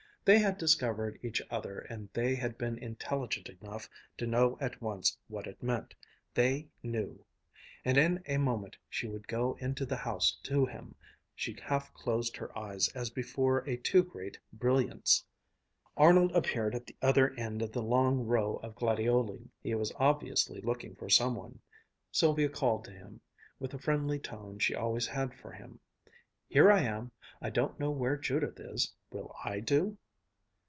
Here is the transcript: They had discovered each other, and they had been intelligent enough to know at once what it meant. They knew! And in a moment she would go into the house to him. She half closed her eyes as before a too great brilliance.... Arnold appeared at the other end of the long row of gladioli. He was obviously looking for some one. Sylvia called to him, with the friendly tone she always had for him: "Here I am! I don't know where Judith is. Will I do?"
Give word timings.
They 0.23 0.37
had 0.37 0.59
discovered 0.59 1.17
each 1.23 1.41
other, 1.49 1.79
and 1.79 2.07
they 2.13 2.35
had 2.35 2.55
been 2.55 2.77
intelligent 2.77 3.49
enough 3.59 3.89
to 4.19 4.27
know 4.27 4.55
at 4.61 4.79
once 4.79 5.17
what 5.27 5.47
it 5.47 5.63
meant. 5.63 5.95
They 6.35 6.67
knew! 6.83 7.25
And 7.83 7.97
in 7.97 8.21
a 8.27 8.37
moment 8.37 8.77
she 8.87 9.07
would 9.07 9.27
go 9.27 9.57
into 9.59 9.83
the 9.83 9.95
house 9.95 10.37
to 10.43 10.67
him. 10.67 10.93
She 11.33 11.55
half 11.59 11.91
closed 11.95 12.37
her 12.37 12.55
eyes 12.55 12.87
as 12.89 13.09
before 13.09 13.67
a 13.67 13.77
too 13.77 14.03
great 14.03 14.37
brilliance.... 14.53 15.25
Arnold 15.97 16.33
appeared 16.33 16.75
at 16.75 16.85
the 16.85 16.95
other 17.01 17.31
end 17.33 17.63
of 17.63 17.71
the 17.71 17.81
long 17.81 18.19
row 18.19 18.57
of 18.57 18.75
gladioli. 18.75 19.49
He 19.63 19.73
was 19.73 19.91
obviously 19.95 20.61
looking 20.61 20.93
for 20.93 21.09
some 21.09 21.33
one. 21.33 21.59
Sylvia 22.11 22.47
called 22.49 22.85
to 22.85 22.91
him, 22.91 23.21
with 23.57 23.71
the 23.71 23.79
friendly 23.79 24.19
tone 24.19 24.59
she 24.59 24.75
always 24.75 25.07
had 25.07 25.33
for 25.33 25.51
him: 25.53 25.79
"Here 26.47 26.71
I 26.71 26.81
am! 26.81 27.11
I 27.41 27.49
don't 27.49 27.79
know 27.79 27.89
where 27.89 28.17
Judith 28.17 28.59
is. 28.59 28.93
Will 29.09 29.33
I 29.43 29.59
do?" 29.59 29.97